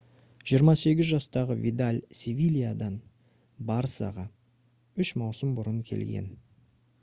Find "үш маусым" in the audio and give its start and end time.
5.05-5.53